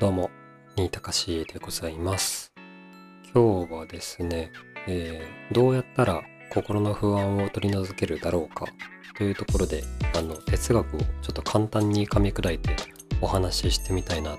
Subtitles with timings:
[0.00, 0.28] どうも、
[0.74, 2.52] 新高しでございます。
[3.32, 4.50] 今日はですね、
[4.88, 8.66] えーどうやったら心の不安を取り除けるだろうか
[9.16, 9.84] というところで、
[10.16, 12.74] あの、哲学をちょっと簡単に噛み砕いて
[13.20, 14.38] お話ししてみたいなと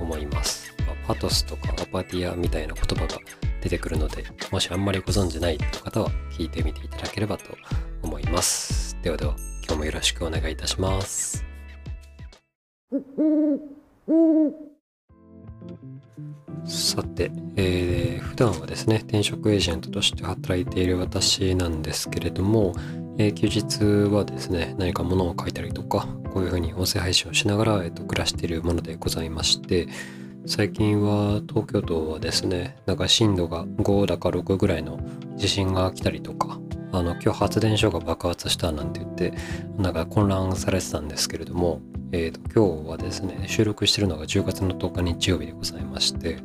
[0.00, 0.74] 思います。
[0.84, 3.20] まあパトスとかアパティアみたいな言葉が
[3.60, 7.44] 出てくるので、もしあんまりご存知ない方は聞いてみていただければと
[8.02, 8.98] 思います。
[9.00, 11.44] ではでは、今日もよろしくお願いいたします。
[16.98, 22.74] さて、えー普段はですね、転職エージェントとして働いている私なんですけれども、
[23.18, 29.86] えー休日はですね、何か物を書いたりとか、こういうふうに音声配信をしながら、えっと暮らしているものでございまして、
[30.44, 34.98] 最近は東京都はですね、なんか震度が5だか6ぐらいの
[35.36, 36.58] 地震が来たりとか、
[36.90, 39.34] あの、今日発電所が爆発したなんて言って、
[39.76, 46.38] なんか混乱されてたんですけれども、えーと今日はですね収録してるのが10月の10日日曜日でございまして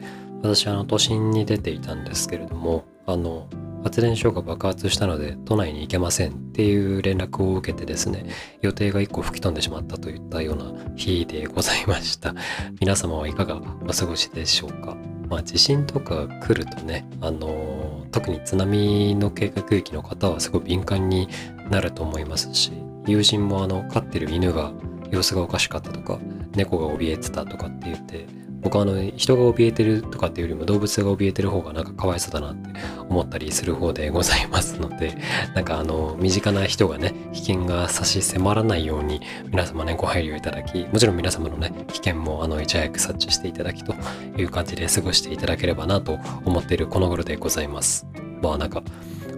[0.44, 3.48] 私あの都心に出ていたんですけれどもあの
[3.84, 8.26] 発電所が爆発したので都内に行けませんっていう連絡を受けてですね
[8.62, 12.36] 予定が1個吹き飛んでしまったといったような日でございました。
[12.80, 14.96] 皆様はいかがお過ごしでしょうか。
[15.30, 21.28] まあ地震とか来るとねあの特に津波の警戒区域の方はすごい敏感に
[21.70, 22.72] なると思いますし
[23.08, 24.74] 友人もあの飼ってる犬が
[25.10, 26.20] 様子がおかしかったとか
[26.56, 28.26] 猫が怯えてたとかって言って
[28.64, 32.70] 僕はあの人が怯えてるとかっていうよりも動物が怯えてる方がなんかかわいそうだなって
[33.10, 35.16] 思ったりする方でございますので
[35.54, 43.94] なんかあの身近な人がね危険が差し迫らないように皆様ねご配慮いただきもちろん皆様のね危険もあのいち早く察知していただきと
[44.38, 48.08] いう感じで過ごしていただければなと思っているこの頃でございます。
[48.42, 48.84] まあなんか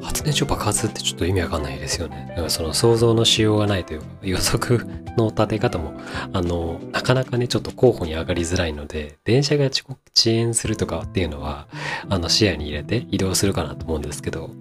[0.06, 2.26] 発電所爆発ってちょっと意味わかんないですよね。
[2.30, 4.86] だからその想像のしようがないというか予測
[5.18, 5.94] の立て方も
[6.32, 11.68] あのなかなかねちょっと候補に上がりづらいので電車が遅刻遅延するとかっていうのは
[12.08, 14.52] あの視野に入れて移動するかなと思うんですけど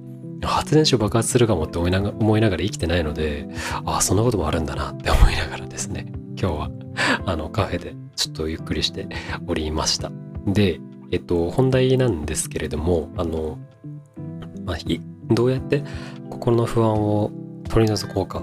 [0.43, 3.49] 発電所爆発するかもって思いなが思いながら生きてないので
[3.85, 6.07] ああそんなこともあるんだなって思いながらですね
[6.41, 6.71] 今日は
[7.27, 9.09] あのカフェでちょっとゆっくりして
[9.47, 10.11] おりました。
[10.47, 13.59] でえっと本題なんですけれどもあの
[14.65, 14.77] まあ、
[15.31, 15.83] どうやって
[16.31, 17.31] 心の不安を
[17.69, 18.43] 取り除こうか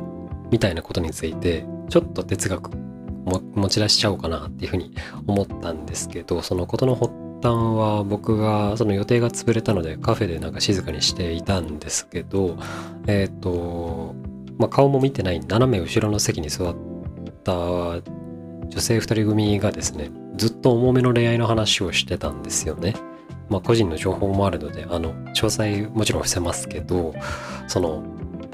[0.51, 2.71] みたいなことについてちょっと哲学
[3.25, 4.93] も持ち出しちゃおうかなっていうふうに
[5.27, 7.11] 思ったんですけどそのことの発
[7.41, 12.57] 端は僕がその予定が潰れたのでカフェでなんか静かにしていたんですけど
[13.07, 14.15] えっ、と、
[14.57, 16.75] まあ、顔も見てない斜め後ろの席に座っ
[17.43, 18.01] た女
[18.79, 22.95] 性2人組がですねずっと重めの恋愛の話をしてたんですよね。
[23.51, 27.13] まあ、個人の情報もあるのであの詳細もちろん伏せますけど
[27.67, 28.01] その、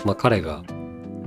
[0.03, 0.63] まあ、彼が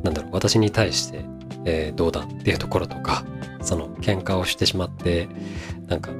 [0.02, 1.24] なんだろう私に対して、
[1.64, 3.24] えーどうだっていうところとか
[3.62, 5.28] その喧嘩をしてしまって
[5.86, 6.10] なんか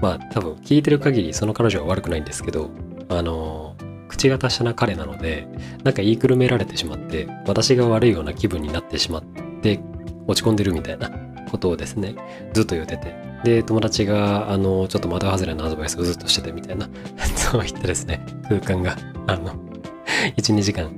[0.00, 2.70] まあ多分聞いてる限りその彼女は悪くないんですけど
[3.08, 3.76] あの
[4.08, 5.46] 口が達者な彼なので
[5.84, 9.24] なんか言いくるめられてしまって私が悪いような気分になってしまっ
[9.62, 9.80] て
[10.26, 11.21] 落ち込んでるみたいな。
[11.52, 12.16] ことをですね
[12.52, 13.14] ずっと言ってて。
[13.44, 16.88] で友達があのちょっと的外れのアドバイスをずっとしててみたいな
[17.34, 18.96] そういったですね空間が
[19.26, 19.56] あの
[20.38, 20.92] 12時間、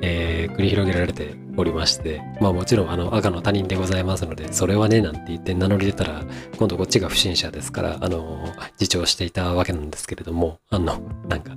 [0.00, 2.22] えー繰り広げられておりまして。
[2.40, 6.22] まあもちろんあの赤の他人でございますのでそれはねなんて言って名乗り出たら
[6.58, 8.44] 今度こっちが不審者ですからあの
[8.80, 11.54] 自重していたわけなんですけれどもあのなんか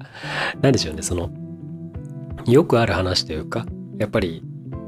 [0.62, 1.30] なんでしょうねその
[2.46, 3.66] よくある話というか
[3.98, 4.44] やっぱり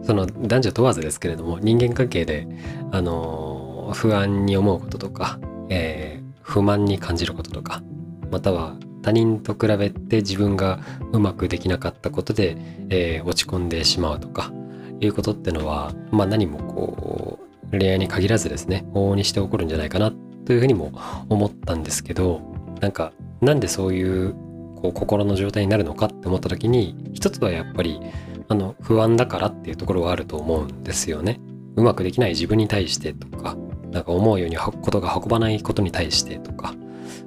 [0.10, 2.48] その男女問わずですけれども人間関係で
[2.92, 5.40] あの不安に思うこととか、
[5.70, 7.84] えー不満に感じることとか
[8.32, 10.80] または他人と比べて自分が
[11.12, 12.58] うまくできなかったことで、
[12.90, 14.52] えー落ち込んでしまうとか
[15.00, 17.40] いうことってのは、まあ、何もこ
[17.72, 20.12] う恋愛に限らずですね往々にして起こるんじゃないかな
[20.46, 20.92] というふうにも
[21.30, 22.42] 思ったんですけど
[22.82, 24.34] なんかなんでそういう
[24.82, 28.02] こう心の状態になるのかって思った時に一つはやっぱり
[28.50, 31.40] あの不安だからっていうところはあると思うんですよね。
[31.76, 33.56] うまくできない自分に対してとか
[33.92, 36.74] なんか思うようにことが運ばないことに対してとか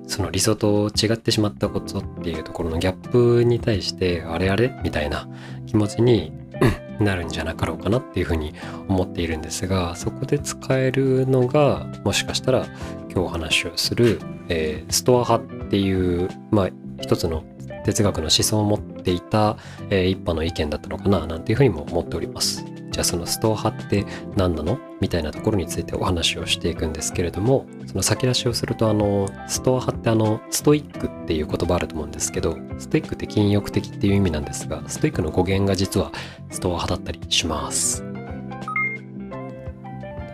[0.06, 5.29] その理想と違ってしまったことっていうところのギャップに対してあれあれみたいな
[5.67, 6.32] 気持ちに
[7.00, 8.55] なるんじゃなかろうかなっていうふうに
[8.88, 12.67] 思っているんですがそこで使えるのがもしかしたら
[13.11, 16.69] 今日お話をする、えーストア派っていうまあ
[17.00, 17.44] 一つの
[17.85, 19.56] 哲学の思想を持ってていた、
[19.90, 22.64] えー一派の意見だったのかななんていうふうにも思っております。
[22.90, 24.04] じゃあそのストア派って
[24.37, 24.78] 何なの？
[25.00, 36.12] みたいなところについてお話をしていくんですけれどもその先出しをするとあのストア派ってあのストイックっていう言葉あると思うんですけどストイックって禁欲的っていう意味なんですがストイックの語源が実は
[36.50, 38.04] ストア派だったりします。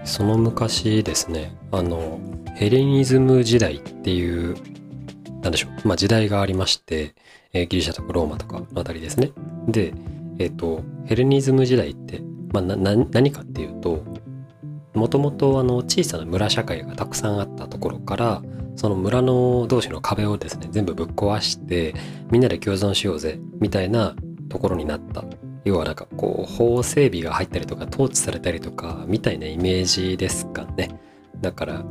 [0.04, 2.18] その昔ですね、あの、
[2.54, 4.56] ヘレニズム時代っていう、
[5.42, 7.14] なんでしょう、まあ時代がありまして、
[7.52, 9.32] えー、ギリシャとかローマとかのあたりですね。
[9.66, 9.94] で、
[10.38, 12.22] えっ、ー、と、ヘレニズム時代って、
[12.52, 14.02] まあ、何かっていうと、
[14.94, 18.42] もともとあの小さな村社会がたくさんあったところから
[18.76, 21.94] その村の同士の壁をですね全部ぶっ壊して
[22.30, 24.14] みんなで共存しようぜみたいな
[24.48, 25.24] ところになった
[25.64, 31.00] 要はなんかこう法整備が入ったりとか統治されたりとかみたいなイメージですかね
[31.40, 31.84] だから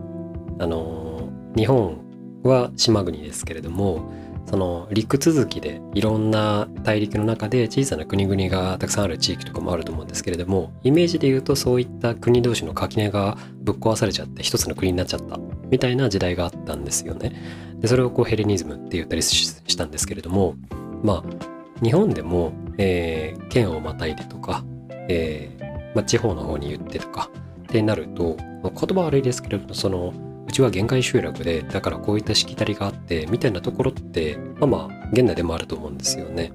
[0.60, 2.00] あの日本
[2.44, 4.12] は島国ですけれども
[4.50, 15.38] その陸続きでいろんな大陸の中で小さな国々がたくさんある地域とかもあると思うんですけれどもイメージで言うとそういった国同士の垣根がぶっ壊されちゃって一つの国になっちゃった
[15.70, 17.34] みたいな時代があったんですよね。
[17.80, 20.56] でそれをこうヘレニズムって言ったりしたんですけれども
[21.04, 24.64] まあ日本でも、えー、県をまたいでとか、
[25.10, 27.30] えーまあ、地方の方に言ってとか
[27.64, 30.14] ってなると言葉悪いですけれどもその
[30.48, 36.54] うちは限界集落で、だからこういったしきたりがあって、みたいなところって、まあまあ、現代でもあると思うんですよね。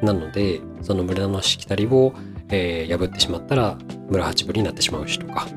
[0.00, 2.12] なので、その村のしきたりを、
[2.50, 3.76] えー、破ってしまったら、
[4.08, 5.48] 村八分になってしまうしとか、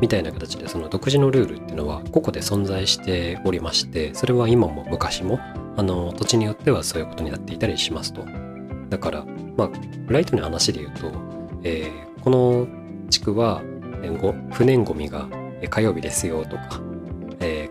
[0.00, 5.38] みたいな形で、その独自のルールっていうのは、個々で存在しておりまして、それは今も昔も、
[5.76, 8.24] あの、土地によってはそういうことになっていたりしますと。
[8.90, 9.24] だから、
[9.56, 9.70] まあ、
[10.08, 11.12] ライトの話で言うと、
[11.62, 12.66] えー、この
[13.08, 13.62] 地区は、
[14.52, 15.28] 不燃ごみが
[15.68, 16.80] 火曜日ですよとか、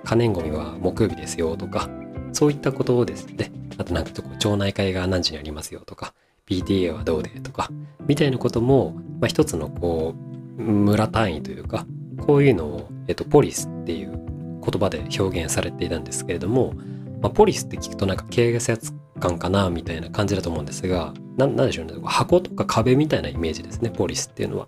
[0.10, 1.88] 可燃ごみは木曜日ですよとか、
[2.34, 6.16] そういったことをですね、あとなんか町内会が何時にありますよとか、
[6.48, 7.70] PTA はどうでとか、
[8.08, 10.16] みたいなことも、まあ、一つのこ
[10.58, 11.86] う、村単位というか、
[12.26, 16.74] こういうのを、えっと、ポリスっていう言葉で表現されていたんですけれども、
[17.22, 24.68] まあ、ポリスって聞くとなんか警察官かなみたいな感じだと思うんですが、ななんでしょうね、箱とか壁みたいなイメージですね、ポリスっていうのは。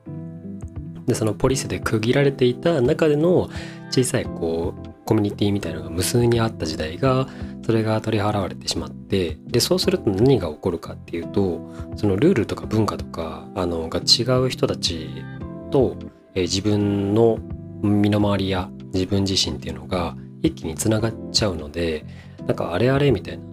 [1.07, 3.49] で、そのポリスで区切られていた中での
[3.89, 7.27] 小さいこう、コミュニティみたいなのが無数にあった時代が
[7.65, 15.09] それが取り払われてしまってでそうすると何が起こるかっていうとそのルールとか文化とかあのが違う人たち
[15.71, 15.97] と、
[16.35, 17.39] えー、自分の
[17.81, 22.05] 身の回りや自分自身っていうのが一気につながっちゃうので
[22.45, 23.51] なんかあれあれみたいな。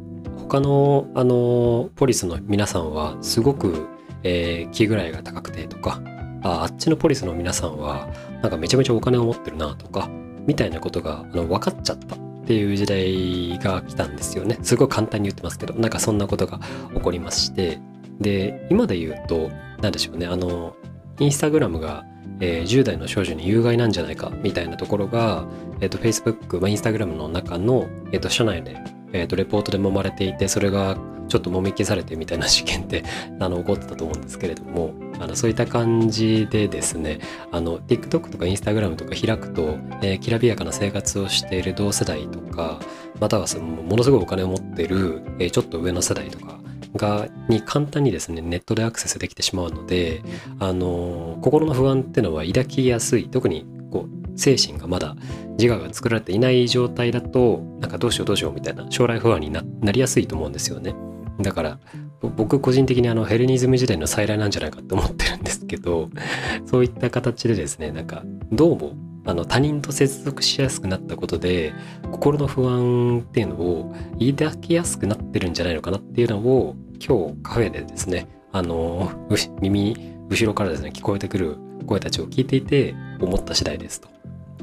[0.48, 3.86] 他のあのポリスの皆さんはすごく、
[4.22, 6.00] えー、気ぐらいが高くてとか
[6.42, 8.08] ああっちのポリスの皆さんは
[8.40, 10.08] なんかめちゃめちゃお金を持ってるなとか
[10.48, 14.58] みたいなことがあの分かっちゃったっていう時代が来たんですよね。
[14.62, 16.58] すごい簡単に言ってますけど、なんかそんなことが
[16.94, 17.78] 起こりまして、
[18.18, 19.50] で、今で言うと、
[19.82, 20.74] 何でしょうね、あの、
[21.20, 22.06] インスタグラムが、
[22.40, 25.44] えー、10代の少女に有害なんじゃないかみたいなところが、
[25.80, 28.76] えっ、ー、と、Facebook、まあ、インスタグラムの中の、えっ、ー、と、社内で、
[29.12, 30.96] えっ、と、レポートで揉まれていて、それが
[31.28, 33.04] ちょっともみ消されてみたいな事件って
[33.38, 37.20] あの起こってたと思うんですけれどもあのそういった感じでですね
[37.52, 42.80] あの TikTok とか Instagram とか開くと、えー、きらびやかな生活をしている同世代とか
[43.20, 46.58] またはそのものすごいお金を持ってる、えー、ちょっと上の世代とか
[46.96, 50.22] がに簡単にですねネットでアクセスできてしまうので
[50.58, 53.28] あの心の不安っていうのは抱きやすい。
[53.28, 55.16] 特にこう精神がまだ
[55.58, 59.62] 自我が作られていない状態だとなんかどうしようどうしようみたいな将来不安にな
[59.92, 60.94] りやすいと思うんですよね。
[61.40, 61.78] だから
[62.20, 66.08] 僕個人的にあのヘレニズム時代の再来なんじゃないかって思ってるんですけど
[66.66, 68.92] そういった形でですねなんかどうも
[69.24, 71.72] あの他人と接続しやすくなったことで
[72.10, 76.74] 心の不安っていうのを抱きやすくなってるんじゃないのかなっていうのを
[77.06, 79.12] 今日カフェでですねあの
[79.60, 79.96] 耳
[80.28, 82.94] 後ろからですね聞こえてくる声たちを聞いていて
[83.26, 84.08] 思った次第ですと。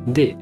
[0.08, 0.36] で、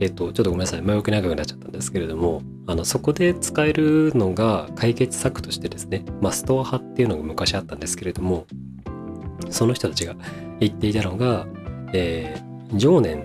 [0.00, 8.46] えっと、ちょっとごめんなさい前置き長くなっちゃったんですけれどもあのそこで使えるのが解決策としてですね、まあ、ストア派っていうのが昔あったんですけれども
[9.50, 10.14] その人たちが
[10.60, 11.46] 言っていたのが、
[11.92, 13.24] えー、常年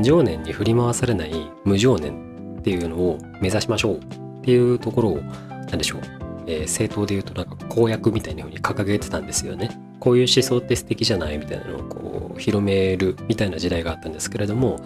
[0.00, 1.32] 常年に振り回されない
[1.64, 4.00] 無常年っていうのを目指しましょうっ
[4.42, 5.20] ていうところを
[5.68, 6.00] 何でしょう、
[6.46, 14.80] えー、政党で言うとなんか公約みたいな風に掲げてたんですよねこういう思想って素敵じゃないみたいなのをこう広めるみたいな時代があったんですけれども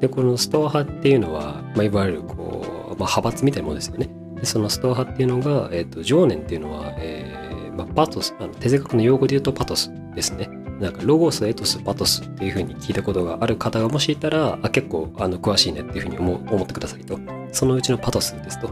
[0.00, 4.08] でこのストア派っていうのは、まあ、いわゆるこう、まあ、派閥みたいなものですよね。
[4.36, 10.48] でそのストア派っていうのが、えーと、常年っていうのは、えーまあ、パトスあの哲学の用語で言うとパトスですね。
[10.80, 17.20] なんかロゴス、エトス、パトスっていうふうに聞いたことがある方がもしいたら、あ結構あの詳しいねっていうふうに思思ってくださいと。
[17.52, 18.68] そのうちのパトスですと。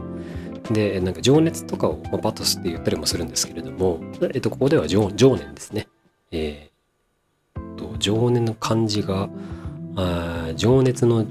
[0.71, 4.01] で、なんか情熱とかを、まあ、パトスって言ったりもするんですけれども、
[4.35, 5.89] えっと、ここでは情情念ですね。
[6.31, 9.29] えー、と情念の漢字が、
[9.97, 11.27] あ情熱の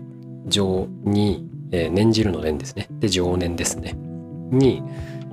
[0.48, 2.88] 情に、えー、念じるの念ですね。
[3.00, 3.94] で、情念ですね。
[4.52, 4.84] に、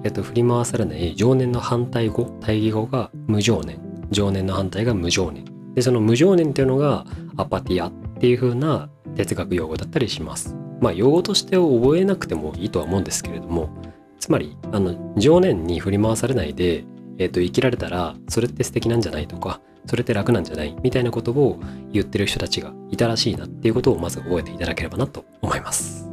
[0.05, 3.81] えっ、と、振り回されない情念の反対語、対義語が無情念。
[4.11, 5.45] 情念の反対が無情念。
[5.75, 10.57] で、その無情念っていうのがアパティアってっていう風な哲学用語だったりします。
[10.81, 13.71] まあ用語として覚えなくてもいいとは思うんですけれども
[14.19, 16.85] つまりあの情念に振り回されないで、
[17.19, 21.61] えーと、生きられたらそれって素敵なんじゃないとかそれって楽なんじゃないみたいなことを
[21.93, 26.09] 言ってる人たちがいたらしいなっていうことをまず覚えていただければなと思います。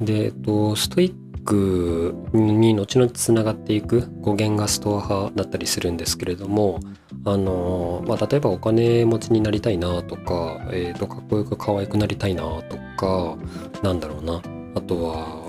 [0.00, 6.80] で、えっと、ストイックに後々つながっていく語源がストア派だったりするんですけれども
[7.24, 13.36] あの、まあ、例えばお金持ちになりたいなとか、えー、とかっこよく可愛くなりたいなとか
[13.82, 14.42] なんだろうな
[14.74, 15.45] あとは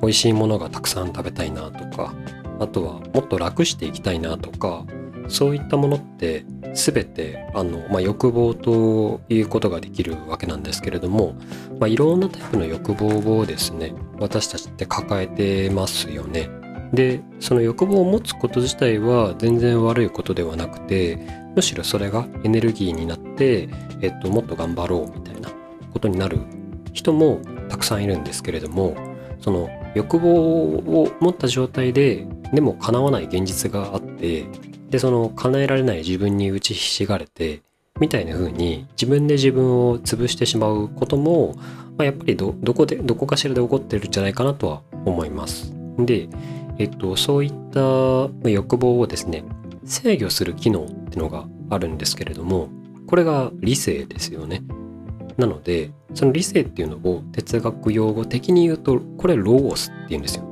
[0.00, 2.14] 美味しいものがたくさん食べたいなとか
[2.60, 4.84] あとはもっと楽していきたいなとか
[5.28, 11.34] そういったものって全てあの、まあ、欲望ということができるわけなんですけれども、
[11.78, 16.50] まあ、いろんなタイプの欲望をですね私たちって抱えてますよね。
[16.92, 21.18] でその欲望を持つこと自体は全然悪いことではなくて
[21.54, 23.68] むしろそれがエネルギーになって、
[24.00, 25.50] えっと、もっと頑張ろうみたいな
[25.92, 26.38] ことになる
[26.94, 28.96] 人もたくさんいるんですけれども
[29.40, 34.46] その欲望を持った状態ででも叶わない現実があって
[34.90, 37.62] でその叶えられない自分に打ちひしがれて
[38.00, 41.54] みたいな風に自分で自分を潰してしまうことも、
[41.96, 45.72] まあ、やっぱりどこでどこかしらで起こってるんじゃないかなとは思います。
[45.98, 46.28] で、
[46.78, 49.44] えっと、そういった欲望をですね
[49.84, 52.68] 制御する機能っていうのがあるんですけれども
[53.06, 54.62] これが理性ですよね。
[55.38, 60.44] なのでその理性っていうのを哲学用語的に言うとこれロゴスっていうんですよ。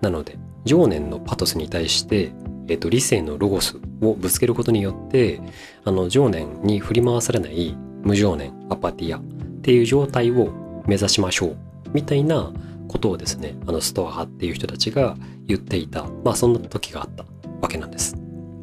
[0.00, 2.32] なので情念のパトスに対して
[2.70, 5.40] えっと、理性のロゴスをぶつけることによって
[5.84, 9.22] あの情念に振り回されない無情念アパティアっ
[9.60, 11.56] ていう状態を目指しましょう
[11.92, 12.52] みたいな
[12.86, 15.16] ことをですねあのストア派っていう人たちが
[15.46, 17.24] 言っていたまあそんな時があった
[17.60, 18.14] わけなんです。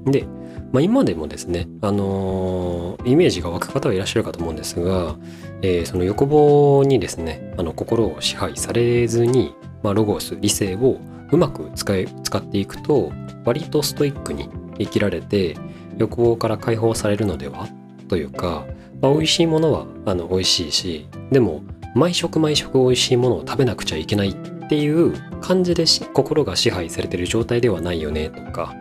[0.06, 0.26] で、
[0.72, 5.18] まあ、今でもですね、あのー、イメージが湧く方はいらっしゃるかと思うんですが、
[5.62, 11.00] えー、その欲望にですねあの心を支配されずに、まあ、ロゴス理性を
[11.32, 13.12] うまく使い使っていくと
[13.44, 15.58] 割とストイックに生きられて
[15.98, 17.68] 欲望から解放されるのでは？
[18.08, 18.66] というか、
[19.02, 21.64] まあ、美味しいものはあの美味しいしでも
[21.96, 28.76] 毎食毎食美味しいものを食べなくちゃいけないっていう感じで心が支配されてる状態ではないよねとか、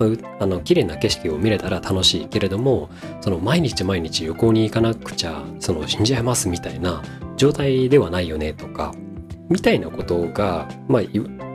[0.00, 2.88] まあ、あの綺麗な景色を見れたら楽しいけれども
[3.20, 7.02] その毎日毎日旅行に行かなくちゃその死んじゃいますみたいな
[7.36, 8.94] 状態ではないよねとか
[9.50, 11.02] みたいなことが、まあ、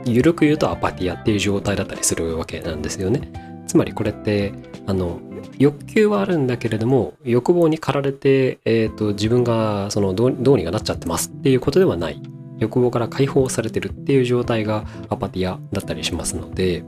[0.04, 3.32] ゆるく言うとアパティアっていう状態だったりするわけなんですよね。
[3.66, 4.52] つまりこれって
[4.86, 5.18] あの
[5.58, 12.22] 欲求はあるんだけれども欲望に駆られて、えーと、自分がそのどうにかなっちゃってますっていうことではない
[12.58, 16.84] 欲望から解放されてるっていう状態がアパティアだったりしますので、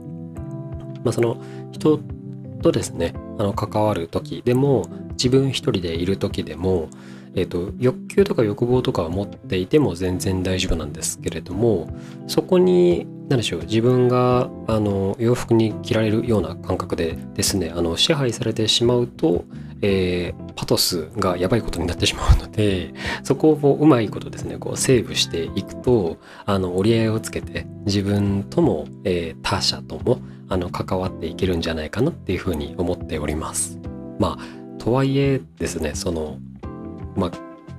[1.09, 1.99] まあ、その人
[2.61, 6.89] とですねあの関わる時でも自分一人でいる時でも
[7.35, 11.87] えーと、欲求とか欲望とかを持っていても全然大丈夫なんですけれども
[12.27, 19.45] そこに何でしょう自分があの洋服に着られるような感覚でですねあの支配されてしまうと、
[19.83, 33.79] えー、パトスがやばいことになってしまうのでそこをうまいことですねこうセーブしていくとあの折り合いをつけて自分とも、えー、他者ともあの関わっていけるんじゃないかなっていうふうに思っております。
[34.19, 36.37] まあとはいえですねその
[37.15, 37.31] まあ、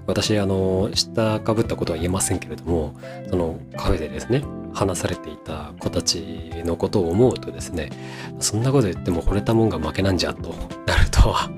[0.06, 2.94] 私あの下かぶったことは言えませんけれども
[3.30, 4.42] そのカフェでですね
[4.74, 7.90] 話されていた子たちのことを思うとですね
[8.38, 10.50] そんなこと言っても惚れたもんが負けなんじゃと
[10.86, 11.50] なるとは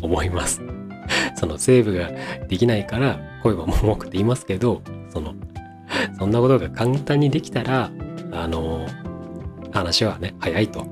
[0.00, 0.62] 思います。
[1.36, 2.10] そのセーブが
[2.48, 5.34] できないから声は重くて言いますけどその
[6.18, 7.90] そんなことが簡単にできたら
[8.32, 8.86] あの
[9.72, 10.86] 話はね早いと。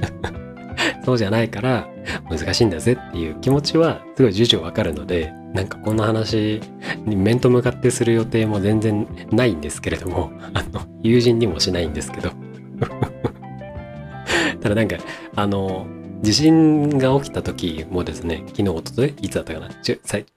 [1.04, 1.88] そうじゃないから
[2.30, 6.60] 難しいんだぜっていう気持ちはすごい重々わかるのでなんかこの話
[7.04, 12.30] に面と向かってする予定も全然ないんですけれども あの友人にもしないんですけど。
[14.60, 14.96] ただなんか
[15.36, 15.86] あの
[16.20, 19.68] 地震が起きた時もですね昨日おとといいつだったかな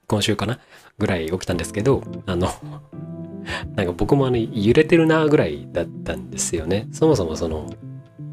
[0.06, 0.60] 今週かな
[0.98, 2.48] ぐらい起きたんですけどあの
[3.76, 6.88] なんか僕もあの揺れてるなぐらいだったんですよね。
[6.92, 7.72] そもそもその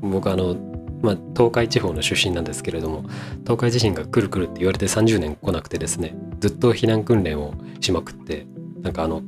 [0.02, 0.56] 僕あの
[1.02, 3.06] まあ、東海地方の出身なんですけれども
[3.44, 8.46] 東海地震が来る来るって言われて30年来なくてですねずっと避難訓練をしまくって
[8.82, 9.22] なんかあの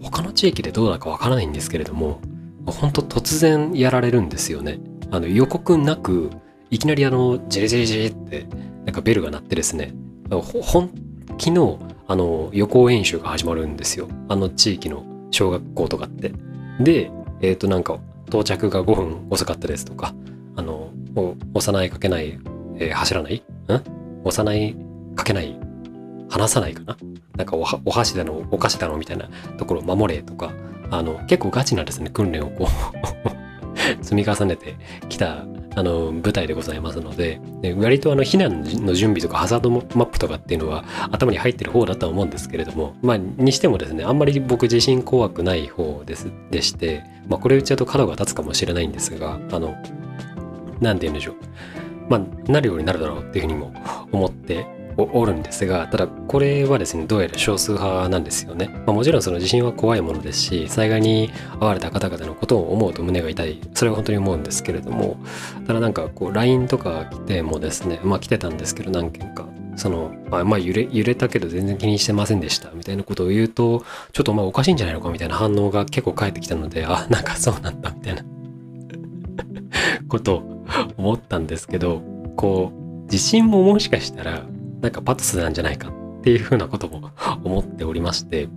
[0.00, 2.20] 他の地域でどうだかわからないんですけれども
[2.66, 4.78] 本当突然やられるんですよね。
[5.10, 6.30] あの予告なく
[6.70, 8.46] いきなりあのジリジリジリって
[8.84, 9.94] なんかベルが鳴ってですね
[10.30, 10.90] ほん
[11.38, 14.08] 昨日あの予行演習が始まるんですよ。
[14.28, 15.17] あの地域の。
[15.30, 16.32] 小学校とかって。
[16.80, 20.14] でえっ、ー、となんか到着が5分遅かったですとか
[20.56, 22.38] あの押さないかけない、
[22.76, 23.36] えー、走らない？
[23.36, 23.42] ん？
[24.24, 24.76] 幼い
[25.16, 25.58] かけない
[26.28, 26.96] 離さないかな？
[27.36, 30.52] なんかおお箸だの、お菓子だのみたいなところを守れとか、
[30.90, 33.47] あの、結構ガチなですね、訓練をこう
[34.02, 34.76] 積み重ねて
[35.08, 49.76] きた、あの、舞台でございますので、で割とあの、避難の準備とかハザードマップとかっていうのは頭に入ってる方だとは思うんですけれども、まあ、にしてもですね、あんまり僕自身怖くない方です、でして、まあ、これ言っちゃうと角が立つかもしれないんですが、あの、
[50.80, 51.34] なんて言うんでしょう。
[52.08, 53.72] まあ、なるようになるだろうっていうふうにも
[54.12, 54.66] 思って
[54.98, 58.68] おるんですが、ただこれはですね、どうやら少数派なんですよね。
[58.84, 65.16] まあ、もちろんその地震は怖いものですし、災害に遭われた方々のことを思うと胸が痛い、それは本当に思うんですけれども、
[65.66, 72.70] ただなんかこう LINE とか来てもですね、まあ来てたんですけど何件か、その、あまあ揺れ、揺れたけど全然気にしてませんでした。
[72.72, 78.24] みたいなことを言うと、ちょっとまあおかしいんじゃないのかみたいな反応が結構返ってきたので、あ、なんかそうなんだみたいな。
[80.08, 80.64] ことを
[80.96, 82.02] 思ったんですけど、
[82.36, 82.72] こ
[83.06, 84.42] う、地震ももしかしたら
[84.80, 87.10] なんかパトスなんじゃないかっていうふうなことも
[87.44, 88.48] 思っておりまして、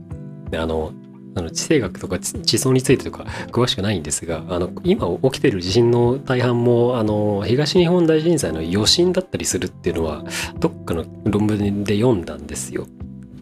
[0.53, 0.93] あの、
[1.33, 10.25] あの地政学とか地層についてとか 詳しくないんですが、あの今起きてる地震の大半もあの東日本大震災の余震だったりするっていうのは
[10.59, 12.85] どっかの論文で読んだんですよ。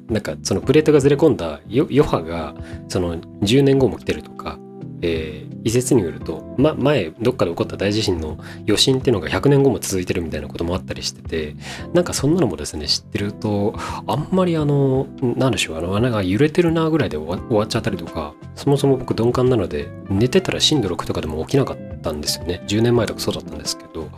[0.07, 2.55] なんかそのプレートがずれ込んだ余波が
[2.87, 4.59] その10年後も来てるとか
[5.01, 8.37] えー、移説によると、ま、前どっかで起こった大地震の
[8.67, 11.55] 余震っていうのが100年後も続いてるみたいなこともあったりしてて
[11.93, 13.75] なんかそんなのもですね知ってると
[14.07, 22.63] あんまりあのなんでしょうあの穴が揺れてるなぐらいで終わっちゃったりとかそもそも僕鈍感なので寝てたら震度6とかでも起きなかったんですよね。
[22.67, 24.09] 10年前とかそうだったんですけど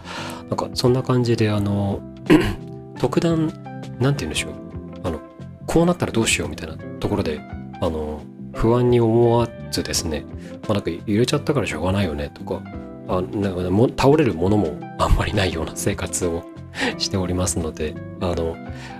[0.49, 2.01] なんかそんな感じであの
[2.99, 3.47] 特段
[3.99, 4.53] なんて言うんでしょう
[5.03, 5.19] あの
[5.67, 7.39] こうなったらどうしようみたいなところで
[7.81, 8.21] あの
[8.53, 10.25] 不安に思わずですね、
[10.63, 12.61] まあ、なんか揺れちゃったからしょうがないよねとか、
[13.07, 16.43] あなんかも倒れるものも あんまりないような生活を
[16.97, 18.55] しておりますので、あの、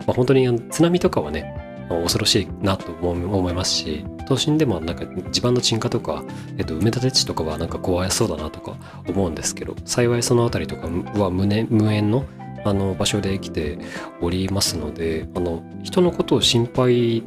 [0.07, 6.23] まあ、本当に津波とかはね、恐ろしいなと思いますし、都心でもなんか地盤の沈下とか、
[6.57, 8.77] えっと、埋め立て地とかはなんか怖そうだなとか
[9.07, 10.87] 思うんですけど、幸いその辺りとか
[11.19, 12.25] は無無縁の
[12.63, 13.79] あの場所で生きて
[14.21, 17.23] おりますので、あの人のことを心配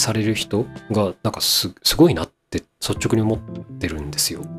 [0.00, 3.38] される人がなんかすごいなって率直に思っ
[3.78, 4.40] てるんですよ。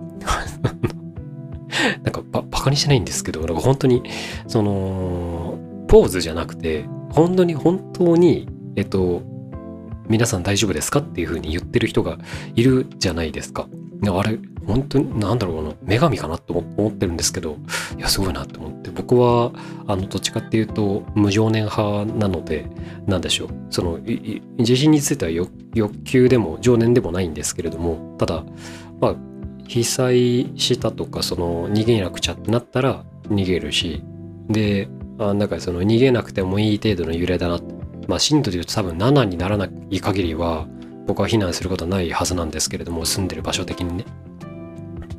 [2.03, 4.03] なんかバカにしてないんですけどなんか本当に
[4.47, 9.23] そのポーズじゃなくて本当に本当にえっと
[10.09, 12.17] 皆さん大丈夫ですかっていう風に言ってる人が
[12.55, 13.67] いるじゃないですか。
[14.03, 17.57] あれ、本当に、なんだろうな、女神かなと思ってるんですけど、
[17.97, 19.51] いや、すごいなと思って、僕は、
[19.87, 22.67] あの、どっちかっていうと、無情念派なので、
[23.07, 23.99] なんでしょう、その、
[24.57, 28.43] 自信については欲求でも情念でもないんですけれども、ただ、
[28.99, 29.15] まあ、
[29.67, 34.03] 被災したとか、その、逃げなくちゃってなったら逃げるし、
[34.49, 34.87] で、
[35.19, 37.59] あなんかその逃げなくてもいい程度の揺れだな。
[38.07, 40.67] まあ震度で言うと多分7にならない限りは、
[41.07, 44.05] 僕は避難することはないはずなんですけれども住んでる場所的にね。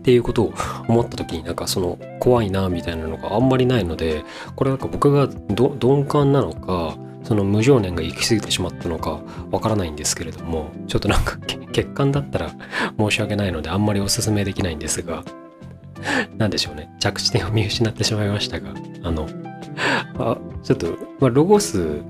[0.02, 0.54] っていうことを
[0.88, 4.24] 思った時になんかその怖いなみたいなのがあんまりないので
[4.56, 9.20] これなんか僕が鈍感なのかその無情念が行き過ぎてしまったのか
[9.52, 12.50] わからないんですけれどもちょっとなんか欠陥だったら
[12.98, 15.22] 申し訳ないのであんまりお勧めできないんですが
[16.36, 16.92] 何でしょうね。
[16.98, 19.28] 着地点を見失ってしまいましたがあの
[20.18, 22.02] あちょっと、まあ、ロゴス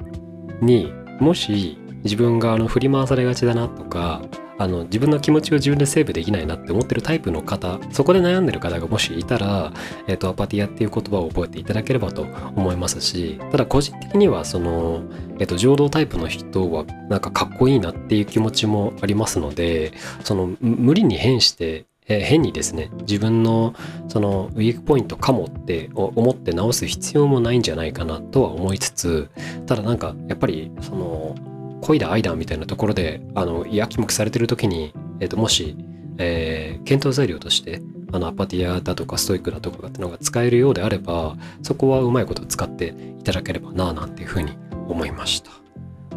[0.63, 4.23] にもし自分があの振り回されがちだなとか
[4.59, 9.73] あの自分の気持ちを自分でセーブできないなって思ってるタイプの方そこで悩んでる方がもしいたら、
[10.07, 12.23] えーと、アパティアっていう言葉を覚えていただければと
[12.55, 15.03] 思いますしただ個人的にはその、
[15.39, 19.93] えーと、浄土タイプの人はなんかかっこいいなっていう気持ちもありますので
[20.25, 23.75] その無理に変してえ変にですね自分の
[24.09, 29.31] そのウィークポイントかもって思って直す必要もないんじゃないかなとは思いつつ
[29.67, 31.37] ただなんかやっぱりその
[31.83, 35.77] 恋だ愛だみたいなところであのやきもきされてる時に、えー、ともし、
[36.17, 44.53] えー、検討材料としてあのアパティアだとかストイックだとかっていうのが使えるようであればそこはうまいこと使っていただければなあなんていうふうに
[44.89, 45.51] 思いました。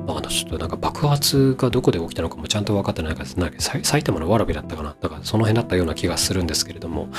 [0.08, 4.96] あのちょっとなんか爆発がどこで起きたのかもちゃんと分かってないからなんか埼玉の蕨だったかな？
[5.02, 7.10] だからその辺だったような気がするんですけれども、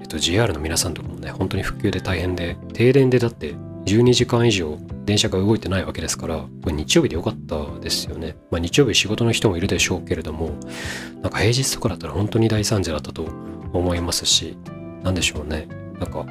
[0.00, 8.36] えっと、JR の皆さんとかもね本当に復旧で大変で停電でだって12時間以上電車が動いてないわけですから、これ日曜日でよかったですよね。
[8.50, 10.50] まあ日曜日仕事の人もいるでしょうけれども、
[11.22, 13.26] なんか平日とかだったら本当に大惨事だったと
[13.72, 14.56] 思いますし、
[15.02, 15.68] なんでしょうね。
[15.98, 16.26] なんか、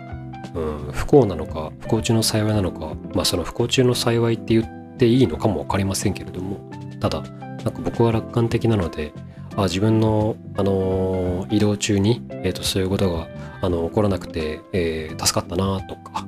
[0.55, 9.13] うん、不幸なのか、不幸中の幸いなのか、まあその不幸中の幸いって言っていいのかもわかりませんけれども、ただ、なんか僕は楽観的なので、
[9.55, 13.27] あ自分の、あのー、移動中に、えーと、そういうことが、
[13.61, 16.27] あの起こらなくて、えー、助かったなとか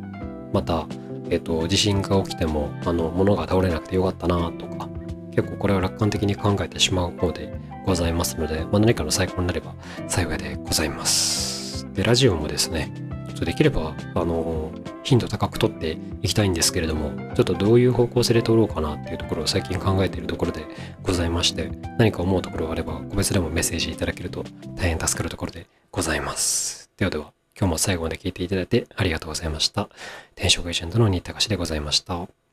[0.53, 0.87] また
[1.29, 4.89] えっ、と、地震が起きても、あの、物が倒れなくてよかったなとか、
[5.35, 7.53] 結構これを楽観的に考えてしまう方で
[7.85, 9.73] ございますので、まあ、何かの参考になれば
[10.07, 11.85] 幸いでございます。
[11.93, 12.91] で、ラジオもですね、
[13.27, 14.71] ちょっとできれば、あの、
[15.03, 20.65] 頻度高く撮っていきたいんですけれども、ちょっとどういう方向性で撮ろうかなっていうところを最近考えているところで
[21.03, 26.89] ございまして、何か思うところがあれば、個別でもメッセージいただけると大変助かるところでございます。
[26.97, 29.89] ではでは、今日も最後まで聞いていただいてありがとうございました。
[30.35, 32.44] 転職エージェントの新高志でございました。